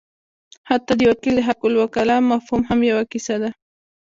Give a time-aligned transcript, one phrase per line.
[0.69, 3.49] حتی د وکیل د حقالوکاله مفهوم هم یوه کیسه ده.